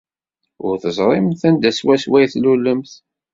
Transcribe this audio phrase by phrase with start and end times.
[0.67, 2.91] Ur teẓrimt anda swaswa ay tlulemt.